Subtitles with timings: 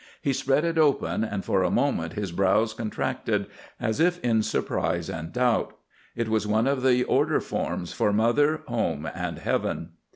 [0.19, 3.45] He spread it open, and for a moment his brows contracted
[3.79, 5.77] as if in surprise and doubt.
[6.15, 9.91] It was one of the order forms for "Mother, Home, and Heaven."